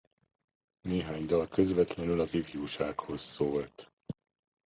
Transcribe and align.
Néhány 0.81 1.25
dal 1.25 1.47
közvetlenül 1.47 2.19
az 2.19 2.33
ifjúsághoz 2.33 3.21
szólt. 3.21 3.91